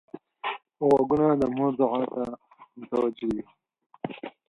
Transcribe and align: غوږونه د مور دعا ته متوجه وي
غوږونه 0.87 1.27
د 1.41 1.43
مور 1.55 1.71
دعا 1.79 2.01
ته 2.13 2.23
متوجه 2.79 3.25
وي 3.29 3.41